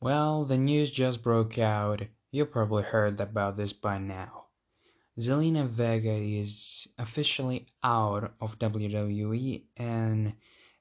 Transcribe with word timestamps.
Well, 0.00 0.44
the 0.44 0.58
news 0.58 0.90
just 0.90 1.22
broke 1.22 1.58
out. 1.58 2.02
You 2.30 2.44
probably 2.44 2.82
heard 2.82 3.18
about 3.18 3.56
this 3.56 3.72
by 3.72 3.98
now. 3.98 4.44
Zelina 5.18 5.66
Vega 5.66 6.12
is 6.12 6.86
officially 6.98 7.68
out 7.82 8.34
of 8.38 8.58
WWE, 8.58 9.64
and 9.78 10.34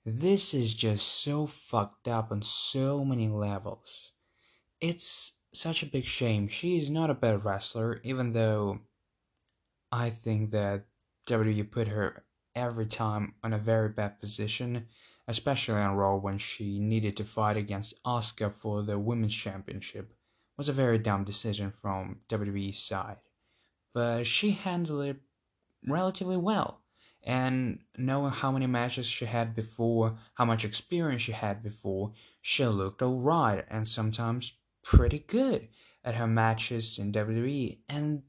this 0.05 0.53
is 0.53 0.73
just 0.73 1.07
so 1.07 1.47
fucked 1.47 2.09
up 2.09 2.29
on 2.29 2.41
so 2.41 3.05
many 3.05 3.29
levels. 3.29 4.11
It's 4.81 5.31
such 5.53 5.81
a 5.81 5.87
big 5.87 6.03
shame. 6.03 6.49
She 6.49 6.77
is 6.77 6.89
not 6.89 7.09
a 7.09 7.13
bad 7.13 7.45
wrestler, 7.45 8.01
even 8.03 8.33
though 8.33 8.81
I 9.93 10.09
think 10.09 10.51
that 10.51 10.87
WWE 11.27 11.71
put 11.71 11.87
her 11.87 12.25
every 12.53 12.85
time 12.85 13.35
on 13.41 13.53
a 13.53 13.57
very 13.57 13.87
bad 13.87 14.19
position 14.19 14.87
especially 15.27 15.75
on 15.75 15.95
Raw 15.95 16.15
when 16.15 16.37
she 16.37 16.79
needed 16.79 17.17
to 17.17 17.23
fight 17.23 17.57
against 17.57 18.01
Asuka 18.03 18.53
for 18.53 18.83
the 18.83 18.99
Women's 18.99 19.33
Championship, 19.33 20.13
was 20.57 20.69
a 20.69 20.73
very 20.73 20.97
dumb 20.97 21.23
decision 21.23 21.71
from 21.71 22.19
WWE's 22.29 22.79
side. 22.79 23.17
But 23.93 24.25
she 24.25 24.51
handled 24.51 25.05
it 25.05 25.17
relatively 25.87 26.37
well. 26.37 26.81
And 27.23 27.79
knowing 27.97 28.31
how 28.31 28.51
many 28.51 28.67
matches 28.67 29.07
she 29.07 29.25
had 29.25 29.55
before, 29.55 30.17
how 30.35 30.45
much 30.45 30.63
experience 30.63 31.23
she 31.23 31.31
had 31.31 31.63
before, 31.63 32.13
she 32.41 32.65
looked 32.65 33.01
alright 33.01 33.65
and 33.67 33.87
sometimes 33.87 34.53
pretty 34.83 35.19
good 35.19 35.69
at 36.03 36.15
her 36.15 36.27
matches 36.27 36.99
in 36.99 37.11
WWE. 37.11 37.79
And 37.89 38.23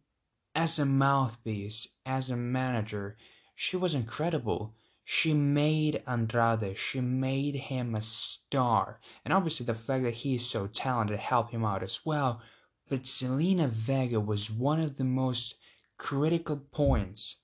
as 0.55 0.79
a 0.79 0.87
mouthpiece, 0.87 1.88
as 2.07 2.30
a 2.30 2.37
manager, 2.37 3.19
she 3.55 3.77
was 3.77 3.95
incredible 3.95 4.74
she 5.09 5.33
made 5.33 6.02
Andrade, 6.05 6.77
she 6.77 7.01
made 7.01 7.55
him 7.55 7.95
a 7.95 8.01
star. 8.01 8.98
And 9.24 9.32
obviously, 9.32 9.65
the 9.65 9.73
fact 9.73 10.02
that 10.02 10.15
he 10.15 10.34
is 10.34 10.45
so 10.45 10.66
talented 10.66 11.20
helped 11.20 11.52
him 11.52 11.65
out 11.65 11.84
as 11.84 12.01
well. 12.05 12.42
But 12.88 13.05
Zelina 13.05 13.69
Vega 13.69 14.19
was 14.19 14.51
one 14.51 14.80
of 14.80 14.96
the 14.96 15.04
most 15.04 15.54
critical 15.96 16.57
points 16.57 17.37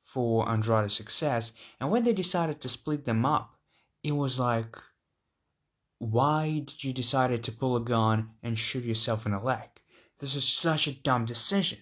for 0.00 0.48
Andrade's 0.48 0.94
success. 0.94 1.50
And 1.80 1.90
when 1.90 2.04
they 2.04 2.12
decided 2.12 2.60
to 2.60 2.68
split 2.68 3.04
them 3.04 3.26
up, 3.26 3.58
it 4.04 4.12
was 4.12 4.38
like, 4.38 4.76
why 5.98 6.62
did 6.66 6.84
you 6.84 6.92
decide 6.92 7.42
to 7.42 7.50
pull 7.50 7.74
a 7.74 7.80
gun 7.80 8.30
and 8.44 8.56
shoot 8.56 8.84
yourself 8.84 9.26
in 9.26 9.32
the 9.32 9.40
leg? 9.40 9.68
This 10.20 10.36
is 10.36 10.44
such 10.44 10.86
a 10.86 10.92
dumb 10.92 11.24
decision. 11.24 11.80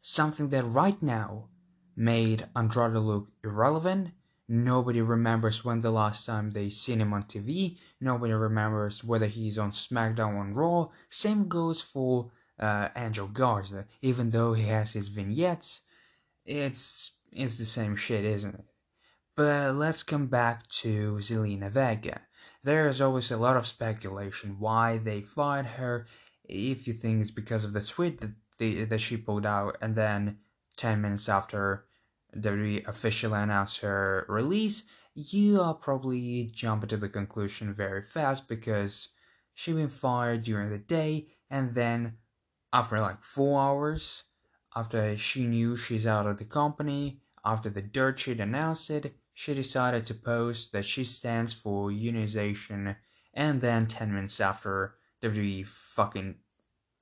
Something 0.00 0.48
that 0.48 0.64
right 0.64 1.02
now 1.02 1.50
made 1.94 2.48
Andrade 2.56 2.94
look 2.94 3.28
irrelevant 3.44 4.12
Nobody 4.46 5.00
remembers 5.00 5.64
when 5.64 5.80
the 5.80 5.90
last 5.90 6.26
time 6.26 6.50
they 6.50 6.68
seen 6.68 7.00
him 7.00 7.14
on 7.14 7.22
TV. 7.22 7.78
Nobody 8.00 8.34
remembers 8.34 9.02
whether 9.02 9.26
he's 9.26 9.58
on 9.58 9.70
SmackDown 9.70 10.34
or 10.34 10.52
Raw. 10.52 10.88
Same 11.08 11.48
goes 11.48 11.80
for 11.80 12.30
uh, 12.58 12.88
Angel 12.94 13.26
Garza. 13.26 13.86
Even 14.02 14.30
though 14.30 14.52
he 14.52 14.64
has 14.64 14.92
his 14.92 15.08
vignettes, 15.08 15.80
it's 16.44 17.12
it's 17.32 17.56
the 17.56 17.64
same 17.64 17.96
shit, 17.96 18.24
isn't 18.24 18.54
it? 18.54 18.64
But 19.34 19.74
let's 19.74 20.02
come 20.02 20.26
back 20.26 20.66
to 20.82 21.16
Zelina 21.16 21.70
Vega. 21.70 22.20
There 22.62 22.88
is 22.88 23.00
always 23.00 23.30
a 23.30 23.36
lot 23.36 23.56
of 23.56 23.66
speculation 23.66 24.56
why 24.58 24.98
they 24.98 25.22
fired 25.22 25.66
her. 25.66 26.06
If 26.44 26.86
you 26.86 26.92
think 26.92 27.22
it's 27.22 27.30
because 27.30 27.64
of 27.64 27.72
the 27.72 27.80
tweet 27.80 28.20
that 28.20 28.34
that 28.58 29.00
she 29.00 29.16
pulled 29.16 29.46
out, 29.46 29.78
and 29.80 29.96
then 29.96 30.38
ten 30.76 31.00
minutes 31.00 31.28
after 31.28 31.86
WWE 32.40 32.86
officially 32.86 33.38
announced 33.38 33.80
her 33.80 34.26
release, 34.28 34.84
you 35.14 35.60
are 35.60 35.74
probably 35.74 36.50
jumping 36.52 36.88
to 36.88 36.96
the 36.96 37.08
conclusion 37.08 37.72
very 37.72 38.02
fast 38.02 38.48
because 38.48 39.10
she 39.52 39.72
been 39.72 39.88
fired 39.88 40.42
during 40.42 40.70
the 40.70 40.78
day 40.78 41.28
and 41.50 41.74
then 41.74 42.14
after 42.72 42.98
like 42.98 43.22
four 43.22 43.60
hours 43.60 44.24
after 44.74 45.16
she 45.16 45.46
knew 45.46 45.76
she's 45.76 46.06
out 46.06 46.26
of 46.26 46.38
the 46.38 46.44
company 46.44 47.20
after 47.44 47.70
the 47.70 47.80
dirt 47.80 48.18
sheet 48.18 48.40
announced 48.40 48.90
it 48.90 49.14
she 49.32 49.54
decided 49.54 50.04
to 50.06 50.14
post 50.14 50.72
that 50.72 50.84
she 50.84 51.04
stands 51.04 51.52
for 51.52 51.90
unionization 51.90 52.96
and 53.34 53.60
then 53.60 53.86
10 53.86 54.12
minutes 54.12 54.40
after 54.40 54.94
WWE 55.22 55.66
fucking 55.66 56.36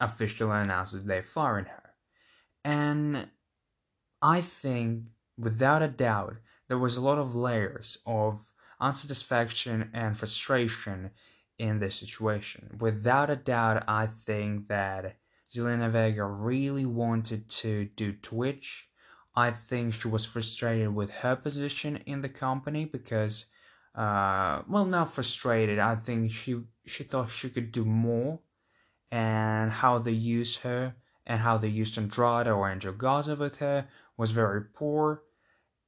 officially 0.00 0.56
announced 0.56 0.94
that 0.94 1.06
they're 1.06 1.22
firing 1.22 1.66
her. 1.66 1.94
And 2.64 3.28
I 4.20 4.40
think 4.40 5.04
without 5.38 5.82
a 5.82 5.88
doubt, 5.88 6.36
there 6.68 6.78
was 6.78 6.96
a 6.96 7.00
lot 7.00 7.18
of 7.18 7.34
layers 7.34 7.98
of 8.06 8.50
unsatisfaction 8.80 9.90
and 9.92 10.16
frustration 10.16 11.10
in 11.58 11.78
this 11.78 11.96
situation. 11.96 12.76
Without 12.80 13.30
a 13.30 13.36
doubt, 13.36 13.84
I 13.86 14.06
think 14.06 14.68
that 14.68 15.16
Zelina 15.50 15.90
Vega 15.90 16.24
really 16.24 16.86
wanted 16.86 17.48
to 17.48 17.84
do 17.96 18.12
Twitch. 18.12 18.88
I 19.34 19.50
think 19.50 19.94
she 19.94 20.08
was 20.08 20.24
frustrated 20.24 20.94
with 20.94 21.10
her 21.10 21.36
position 21.36 21.98
in 22.06 22.22
the 22.22 22.28
company 22.28 22.84
because, 22.84 23.46
uh, 23.94 24.62
well, 24.68 24.84
not 24.84 25.12
frustrated. 25.12 25.78
I 25.78 25.94
think 25.94 26.30
she 26.30 26.62
she 26.84 27.04
thought 27.04 27.30
she 27.30 27.48
could 27.48 27.70
do 27.70 27.84
more, 27.84 28.40
and 29.10 29.70
how 29.70 29.98
they 29.98 30.12
use 30.12 30.58
her 30.58 30.96
and 31.26 31.40
how 31.40 31.56
they 31.56 31.68
used 31.68 31.96
Andrade 31.96 32.48
or 32.48 32.70
Angel 32.70 32.92
Garza 32.92 33.36
with 33.36 33.58
her 33.58 33.88
was 34.16 34.30
very 34.30 34.62
poor, 34.62 35.22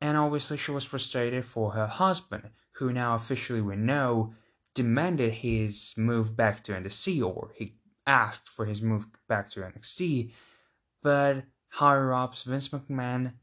and 0.01 0.17
obviously 0.17 0.57
she 0.57 0.71
was 0.71 0.85
frustrated 0.85 1.45
for 1.45 1.73
her 1.73 1.87
husband, 1.87 2.51
who 2.73 2.93
now 2.93 3.15
officially 3.15 3.61
we 3.61 3.77
know 3.77 4.35
demanded 4.75 5.33
his 5.33 5.95
move 5.97 6.37
back 6.37 6.63
to 6.65 6.73
NXT, 6.73 7.25
or 7.25 7.51
he 7.55 7.75
asked 8.07 8.49
for 8.49 8.65
his 8.65 8.83
move 8.83 9.07
back 9.29 9.49
to 9.51 9.61
NXT, 9.61 10.33
but 11.03 11.45
higher 11.69 12.13
ups 12.13 12.43
Vince 12.43 12.69
McMahon 12.69 13.35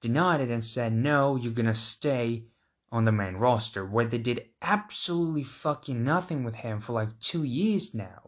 denied 0.00 0.40
it 0.40 0.50
and 0.50 0.62
said, 0.62 0.92
no, 0.92 1.36
you're 1.36 1.52
gonna 1.52 1.74
stay 1.74 2.46
on 2.92 3.04
the 3.04 3.12
main 3.12 3.34
roster, 3.34 3.84
where 3.84 4.06
they 4.06 4.18
did 4.18 4.48
absolutely 4.62 5.42
fucking 5.42 6.04
nothing 6.04 6.44
with 6.44 6.56
him 6.56 6.80
for 6.80 6.92
like 6.92 7.18
two 7.20 7.42
years 7.42 7.94
now. 7.94 8.25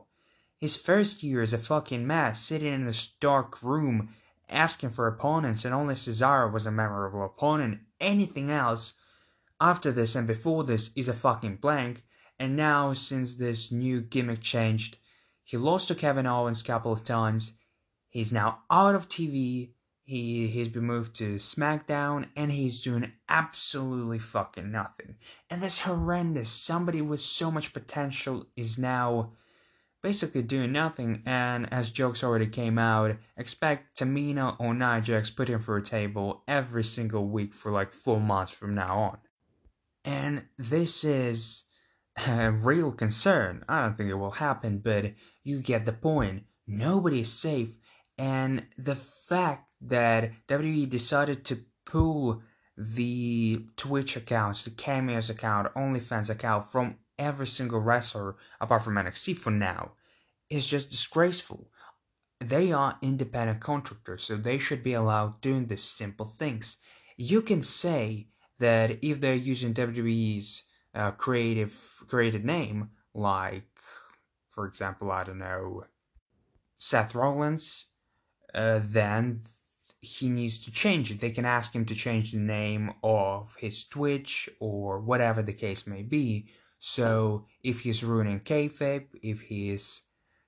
His 0.60 0.76
first 0.76 1.22
year 1.22 1.41
as 1.41 1.52
a 1.52 1.58
fucking 1.58 2.06
mess, 2.06 2.42
sitting 2.42 2.72
in 2.72 2.86
this 2.86 3.08
dark 3.20 3.62
room 3.62 4.08
asking 4.48 4.91
for 4.91 5.06
opponents, 5.06 5.64
and 5.64 5.74
only 5.74 5.94
Cesaro 5.94 6.52
was 6.52 6.66
a 6.66 6.70
memorable 6.70 7.24
opponent. 7.24 7.80
Anything 8.00 8.50
else 8.50 8.94
after 9.60 9.92
this 9.92 10.14
and 10.14 10.26
before 10.26 10.64
this 10.64 10.91
is 10.96 11.08
a 11.08 11.12
fucking 11.12 11.56
blank. 11.56 12.04
And 12.38 12.56
now, 12.56 12.92
since 12.92 13.34
this 13.34 13.72
new 13.72 14.00
gimmick 14.00 14.41
changed, 14.41 14.96
he 15.44 15.56
lost 15.56 15.88
to 15.88 15.94
Kevin 15.94 16.26
Owens 16.26 16.60
a 16.60 16.64
couple 16.64 16.92
of 16.92 17.04
times. 17.04 17.52
He's 18.08 18.32
now 18.32 18.60
out 18.70 18.94
of 18.94 19.08
TV. 19.08 19.70
He 20.04 20.46
he's 20.46 20.69
been 20.69 20.84
moved 20.84 21.16
to 21.16 21.34
SmackDown, 21.34 22.28
and 22.34 22.50
he's 22.50 22.82
doing 22.82 23.12
absolutely 23.28 24.19
fucking 24.19 24.70
nothing. 24.70 25.16
And 25.50 25.62
that's 25.62 25.80
horrendous. 25.80 26.48
Somebody 26.48 27.02
with 27.02 27.20
so 27.20 27.50
much 27.50 27.72
potential 27.72 28.46
is 28.56 28.78
now 28.78 29.32
basically 30.03 30.42
doing 30.42 30.72
nothing, 30.72 31.22
and 31.26 31.72
as 31.72 31.91
jokes 31.91 32.22
already 32.22 32.47
came 32.47 32.78
out, 32.78 33.16
expect 33.36 33.98
Tamina 33.98 34.56
or 34.59 34.75
Nia 34.75 35.00
Jax 35.00 35.31
put 35.31 35.48
him 35.48 35.60
for 35.60 35.76
a 35.76 35.84
table 35.84 36.42
every 36.47 36.84
single 36.84 37.26
week 37.26 37.54
for 37.54 37.72
like 37.72 37.92
four 37.92 38.20
months 38.20 38.53
from 38.53 38.75
now 38.75 38.98
on. 38.98 39.19
And 40.04 40.44
this 40.56 41.04
is 41.04 41.64
a 42.26 42.50
real 42.50 42.92
concern. 42.92 43.64
I 43.69 43.82
don't 43.82 43.97
think 43.97 44.10
it 44.10 44.14
will 44.14 44.32
happen, 44.32 44.78
but 44.78 45.12
you 45.44 45.60
get 45.60 45.87
the 45.87 45.92
point. 45.92 46.44
Nobody 46.66 47.20
is 47.20 47.32
safe, 47.32 47.75
and 48.16 48.66
the 48.76 48.97
fact 48.97 49.69
that 49.81 50.32
WWE 50.48 50.88
decided 50.88 51.44
to 51.47 51.64
pull 51.87 52.42
the 52.76 53.64
Twitch 53.76 54.16
accounts, 54.16 54.64
the 54.64 54.70
Cameos 54.70 55.31
account, 55.31 55.75
OnlyFans 55.75 56.31
account 56.31 56.64
from 56.64 56.97
every 57.18 57.46
single 57.46 57.80
wrestler 57.80 58.36
apart 58.60 58.84
from 58.84 58.94
NXT 58.94 59.36
for 59.38 59.50
now 59.50 59.92
is 60.50 60.66
just 60.66 60.90
disgraceful. 60.90 61.70
They 62.40 62.72
are 62.72 62.98
independent 63.02 63.60
contractors, 63.60 64.22
so 64.22 64.37
they 64.37 64.58
should 64.58 64.84
be 64.84 64.93
allowed 64.93 65.40
doing 65.40 65.66
the 65.66 65.76
simple 65.76 66.26
things. 66.26 66.76
You 67.16 67.43
can 67.43 67.62
say 67.62 68.28
that 68.58 68.98
if 69.02 69.20
they're 69.20 69.34
using 69.34 69.75
WWE's 69.75 70.62
uh, 70.94 71.10
creative 71.12 71.76
created 72.06 72.44
name, 72.44 72.90
like, 73.14 73.69
for 74.50 74.66
example, 74.66 75.10
I 75.10 75.25
don't 75.25 75.38
know, 75.38 75.84
Seth 76.78 77.14
Rollins, 77.14 77.87
uh, 78.54 78.81
then 78.82 79.43
he 80.00 80.28
needs 80.28 80.60
to 80.60 80.70
change 80.70 81.10
it. 81.10 81.20
They 81.20 81.31
can 81.31 81.44
ask 81.44 81.75
him 81.75 81.84
to 81.87 81.94
change 81.94 82.32
the 82.32 82.38
name 82.38 82.93
of 83.02 83.56
his 83.58 83.84
Twitch 83.84 84.48
or 84.60 85.00
whatever 85.00 85.43
the 85.43 85.52
case 85.52 85.87
may 85.87 86.02
be. 86.02 86.48
So 86.78 87.46
if 87.62 87.80
he's 87.80 88.04
ruining 88.04 88.40
kayfabe, 88.40 89.06
if 89.22 89.42
he's 89.42 90.02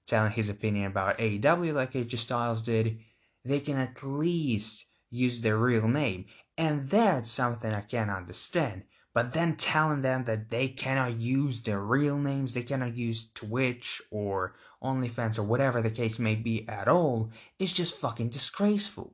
telling 0.06 0.32
his 0.32 0.49
opinion 0.49 0.87
about 0.87 1.19
AEW 1.19 1.75
like 1.75 1.93
AJ 1.93 2.19
Styles 2.19 2.62
did, 2.62 2.99
they 3.44 3.61
can 3.61 3.77
at 3.79 4.03
least 4.03 4.87
use 5.11 5.43
their 5.43 5.56
real 5.56 5.88
name. 5.88 6.27
And 6.56 6.88
that's 6.88 7.31
something 7.31 7.73
I 7.73 7.81
can 7.81 8.11
understand. 8.11 8.85
but 9.12 9.32
then 9.32 9.56
telling 9.56 10.03
them 10.03 10.25
that 10.25 10.50
they 10.50 10.69
cannot 10.69 11.15
use 11.15 11.62
their 11.62 11.81
real 11.81 12.17
names, 12.17 12.55
they 12.55 12.62
cannot 12.62 12.97
use 12.97 13.31
Twitch 13.35 14.00
or 14.11 14.55
OnlyFans 14.83 15.38
or 15.38 15.43
whatever 15.43 15.83
the 15.83 15.91
case 15.91 16.19
may 16.19 16.37
be 16.37 16.69
at 16.69 16.87
all 16.87 17.31
is 17.59 17.73
just 17.73 17.97
fucking 17.97 18.29
disgraceful. 18.29 19.12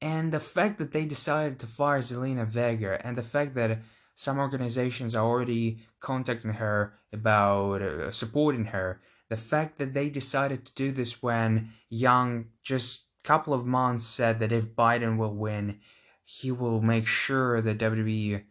And 0.00 0.32
the 0.32 0.40
fact 0.40 0.78
that 0.78 0.92
they 0.92 1.04
decided 1.04 1.58
to 1.58 1.66
fire 1.66 2.00
Zelina 2.00 2.46
Vega 2.46 3.04
and 3.06 3.16
the 3.16 3.22
fact 3.22 3.54
that 3.54 3.78
some 4.14 4.38
organizations 4.38 5.14
are 5.14 5.24
already 5.24 5.80
contacting 6.00 6.54
her 6.54 6.94
about 7.12 7.82
uh, 7.82 8.10
supporting 8.10 8.66
her, 8.66 9.00
the 9.28 9.36
fact 9.36 9.78
that 9.78 9.94
they 9.94 10.08
decided 10.08 10.64
to 10.64 10.72
do 10.74 10.92
this 10.92 11.22
when 11.22 11.70
Yang 11.88 12.46
just 12.62 13.06
a 13.24 13.26
couple 13.26 13.54
of 13.54 13.66
months 13.66 14.04
said 14.04 14.38
that 14.38 14.52
if 14.52 14.74
Biden 14.74 15.16
will 15.16 15.34
win, 15.34 15.80
he 16.24 16.52
will 16.52 16.80
make 16.80 17.06
sure 17.06 17.60
that 17.60 17.78
WWE 17.78 18.44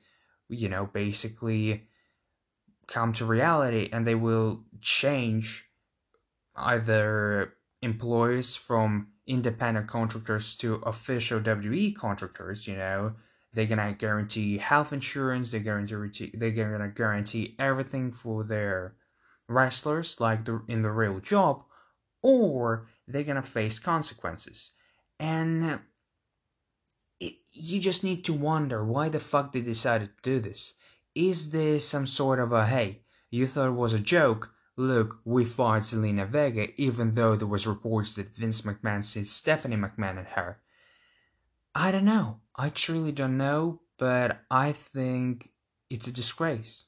you 0.49 0.69
know, 0.69 0.89
basically 0.91 1.87
come 2.87 3.13
to 3.13 3.25
reality 3.25 3.89
and 3.91 4.05
they 4.05 4.15
will 4.15 4.63
change 4.81 5.65
either 6.55 7.53
employees 7.81 8.55
from 8.55 9.07
independent 9.25 9.87
contractors 9.87 10.55
to 10.57 10.75
official 10.75 11.39
WWE 11.39 11.95
contractors, 11.95 12.67
you 12.67 12.75
know, 12.75 13.13
they're 13.53 13.65
gonna 13.65 13.93
guarantee 13.93 14.57
health 14.57 14.91
insurance, 14.91 15.51
they're 15.51 15.59
guarantee 15.59 16.31
they're 16.33 16.51
gonna 16.51 16.89
guarantee 16.89 17.55
everything 17.59 18.11
for 18.11 18.43
their 18.43 18.95
wrestlers 19.47 20.19
like 20.19 20.45
the, 20.45 20.61
in 20.67 20.81
the 20.81 20.91
real 20.91 21.19
job, 21.19 21.63
or 22.21 22.87
they're 23.07 23.23
gonna 23.23 23.43
face 23.43 23.79
consequences. 23.79 24.71
And 25.19 25.79
it, 27.19 27.35
you 27.51 27.79
just 27.79 28.03
need 28.03 28.23
to 28.25 28.33
wonder 28.33 28.83
why 28.83 29.09
the 29.09 29.19
fuck 29.19 29.53
they 29.53 29.61
decided 29.61 30.09
to 30.09 30.29
do 30.29 30.39
this. 30.39 30.73
Is 31.15 31.51
this 31.51 31.87
some 31.87 32.07
sort 32.07 32.39
of 32.39 32.51
a 32.51 32.65
hey, 32.65 33.03
you 33.29 33.45
thought 33.47 33.69
it 33.69 33.71
was 33.71 33.93
a 33.93 33.99
joke? 33.99 34.51
Look, 34.75 35.19
we 35.23 35.45
fired 35.45 35.83
Zelina 35.83 36.27
Vega, 36.27 36.69
even 36.81 37.13
though 37.13 37.35
there 37.35 37.47
was 37.47 37.67
reports 37.67 38.15
that 38.15 38.35
Vince 38.35 38.61
McMahon 38.61 39.03
sees 39.03 39.29
Stephanie 39.29 39.75
McMahon 39.75 40.17
and 40.17 40.27
her. 40.29 40.62
I 41.75 41.91
don't 41.91 42.05
know. 42.05 42.39
I 42.55 42.69
truly 42.69 43.11
don't 43.11 43.37
know, 43.37 43.81
but 43.97 44.41
I 44.51 44.71
think 44.71 45.49
it's 45.89 46.07
a 46.07 46.11
disgrace. 46.11 46.85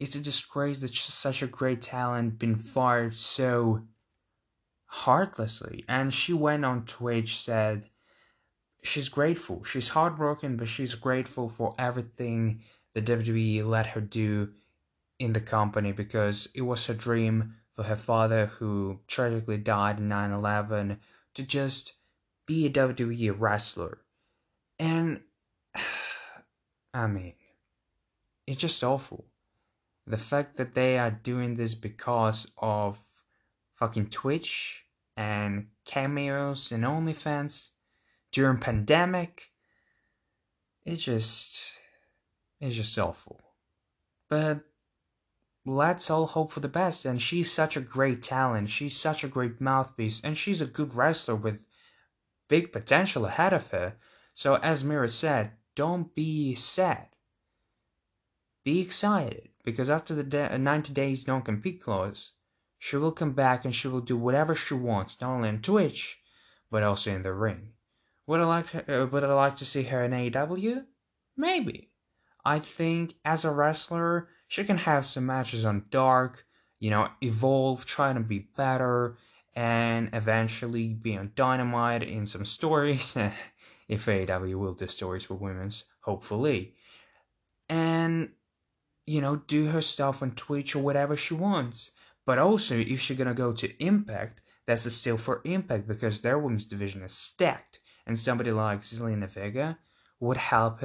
It's 0.00 0.14
a 0.14 0.20
disgrace 0.20 0.80
that 0.80 0.94
such 0.94 1.42
a 1.42 1.46
great 1.46 1.82
talent 1.82 2.38
been 2.38 2.56
fired 2.56 3.14
so 3.14 3.82
heartlessly. 4.86 5.84
And 5.88 6.12
she 6.12 6.32
went 6.32 6.64
on 6.64 6.84
Twitch 6.84 7.38
said 7.38 7.90
she's 8.82 9.08
grateful. 9.08 9.64
She's 9.64 9.88
heartbroken, 9.88 10.56
but 10.56 10.68
she's 10.68 10.94
grateful 10.94 11.48
for 11.48 11.74
everything 11.78 12.62
the 12.94 13.02
WWE 13.02 13.64
let 13.66 13.86
her 13.88 14.00
do 14.00 14.50
in 15.18 15.32
the 15.32 15.40
company 15.40 15.92
because 15.92 16.48
it 16.54 16.62
was 16.62 16.86
her 16.86 16.94
dream 16.94 17.54
for 17.74 17.84
her 17.84 17.96
father, 17.96 18.46
who 18.46 19.00
tragically 19.06 19.56
died 19.56 19.98
in 19.98 20.08
9 20.08 20.32
11, 20.32 20.98
to 21.34 21.42
just 21.42 21.94
be 22.46 22.66
a 22.66 22.70
WWE 22.70 23.34
wrestler. 23.38 24.01
And, 24.82 25.20
I 26.94 27.06
mean, 27.06 27.34
it's 28.48 28.60
just 28.60 28.82
awful. 28.82 29.26
The 30.06 30.16
fact 30.16 30.56
that 30.56 30.74
they 30.74 30.98
are 30.98 31.12
doing 31.12 31.54
this 31.54 31.74
because 31.76 32.50
of 32.58 32.98
fucking 33.74 34.06
Twitch 34.10 34.84
and 35.16 35.68
cameos 35.84 36.72
and 36.72 36.82
OnlyFans 36.82 37.70
during 38.32 38.58
pandemic. 38.58 39.52
It's 40.84 41.04
just 41.04 41.60
it's 42.60 42.74
just 42.74 42.98
awful. 42.98 43.40
But 44.28 44.62
let's 45.64 46.10
all 46.10 46.26
hope 46.26 46.52
for 46.52 46.60
the 46.60 46.68
best 46.68 47.04
and 47.04 47.22
she's 47.22 47.52
such 47.52 47.76
a 47.76 47.80
great 47.80 48.20
talent. 48.22 48.70
She's 48.70 48.96
such 48.96 49.22
a 49.22 49.28
great 49.28 49.60
mouthpiece 49.60 50.20
and 50.24 50.36
she's 50.36 50.60
a 50.60 50.66
good 50.66 50.94
wrestler 50.94 51.36
with 51.36 51.66
big 52.48 52.72
potential 52.72 53.26
ahead 53.26 53.52
of 53.52 53.68
her. 53.68 53.94
So 54.34 54.56
as 54.56 54.84
Mira 54.84 55.08
said, 55.08 55.52
don't 55.74 56.14
be 56.14 56.54
sad. 56.54 57.08
Be 58.64 58.80
excited 58.80 59.48
because 59.64 59.90
after 59.90 60.14
the 60.14 60.22
de- 60.22 60.58
90 60.58 60.92
days 60.92 61.24
don't 61.24 61.44
compete 61.44 61.82
clause, 61.82 62.32
she 62.78 62.96
will 62.96 63.12
come 63.12 63.32
back 63.32 63.64
and 63.64 63.74
she 63.74 63.88
will 63.88 64.00
do 64.00 64.16
whatever 64.16 64.54
she 64.54 64.74
wants, 64.74 65.16
not 65.20 65.30
only 65.30 65.48
on 65.48 65.60
Twitch, 65.62 66.20
but 66.70 66.82
also 66.82 67.14
in 67.14 67.22
the 67.22 67.32
ring. 67.32 67.72
Would 68.26 68.40
I 68.40 68.44
like 68.44 68.74
uh, 68.74 69.06
would 69.10 69.24
I 69.24 69.32
like 69.34 69.56
to 69.56 69.64
see 69.64 69.84
her 69.84 70.02
in 70.02 70.12
AEW? 70.12 70.84
Maybe. 71.36 71.90
I 72.44 72.58
think 72.58 73.14
as 73.24 73.44
a 73.44 73.50
wrestler, 73.50 74.28
she 74.48 74.64
can 74.64 74.78
have 74.78 75.06
some 75.06 75.26
matches 75.26 75.64
on 75.64 75.86
Dark, 75.90 76.44
you 76.78 76.90
know, 76.90 77.08
evolve, 77.20 77.86
try 77.86 78.12
to 78.12 78.20
be 78.20 78.48
better, 78.56 79.16
and 79.54 80.10
eventually 80.12 80.88
be 80.88 81.16
on 81.16 81.32
Dynamite 81.34 82.02
in 82.02 82.26
some 82.26 82.44
stories. 82.44 83.16
if 83.88 84.06
AEW 84.06 84.58
will 84.58 84.74
do 84.74 84.86
stories 84.86 85.24
for 85.24 85.34
women's, 85.34 85.84
hopefully. 86.00 86.74
And, 87.68 88.30
you 89.06 89.20
know, 89.20 89.36
do 89.36 89.66
her 89.66 89.82
stuff 89.82 90.22
on 90.22 90.32
Twitch 90.32 90.74
or 90.74 90.82
whatever 90.82 91.16
she 91.16 91.34
wants. 91.34 91.90
But 92.24 92.38
also, 92.38 92.76
if 92.76 93.00
she's 93.00 93.16
gonna 93.16 93.34
go 93.34 93.52
to 93.52 93.82
Impact, 93.82 94.40
that's 94.66 94.86
a 94.86 94.90
still 94.90 95.18
for 95.18 95.40
Impact 95.44 95.88
because 95.88 96.20
their 96.20 96.38
women's 96.38 96.64
division 96.64 97.02
is 97.02 97.12
stacked 97.12 97.80
and 98.06 98.18
somebody 98.18 98.50
like 98.52 98.80
Zelina 98.80 99.28
Vega 99.28 99.78
would 100.20 100.36
help 100.36 100.80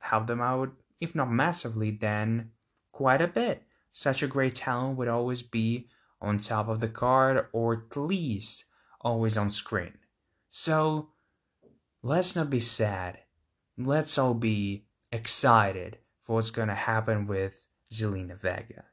help 0.00 0.26
them 0.26 0.40
out, 0.40 0.70
if 1.00 1.14
not 1.14 1.30
massively, 1.30 1.90
then 1.90 2.50
quite 2.92 3.20
a 3.20 3.28
bit. 3.28 3.62
Such 3.92 4.22
a 4.22 4.26
great 4.26 4.54
talent 4.54 4.96
would 4.96 5.08
always 5.08 5.42
be 5.42 5.88
on 6.20 6.38
top 6.38 6.68
of 6.68 6.80
the 6.80 6.88
card, 6.88 7.46
or 7.52 7.84
at 7.90 7.96
least 7.96 8.64
always 9.00 9.36
on 9.36 9.50
screen. 9.50 9.94
So 10.50 11.10
let's 12.02 12.36
not 12.36 12.50
be 12.50 12.60
sad. 12.60 13.18
Let's 13.76 14.18
all 14.18 14.34
be 14.34 14.86
excited 15.12 15.98
for 16.24 16.36
what's 16.36 16.50
gonna 16.50 16.74
happen 16.74 17.26
with 17.26 17.66
Zelina 17.92 18.40
Vega. 18.40 18.84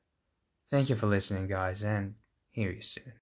Thank 0.69 0.89
you 0.89 0.95
for 0.95 1.07
listening, 1.07 1.47
guys, 1.47 1.83
and 1.83 2.15
hear 2.51 2.71
you 2.71 2.81
soon. 2.81 3.13